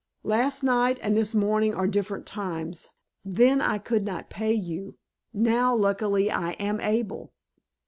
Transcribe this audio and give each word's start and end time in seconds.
"Last 0.23 0.63
night 0.63 0.97
and 1.03 1.15
this 1.15 1.35
morning 1.35 1.75
are 1.75 1.85
different 1.85 2.25
times. 2.25 2.89
Then 3.23 3.61
I 3.61 3.77
could 3.77 4.03
not 4.03 4.31
pay 4.31 4.51
you; 4.51 4.97
now, 5.31 5.75
luckily, 5.75 6.31
I 6.31 6.53
am 6.53 6.79
able. 6.81 7.33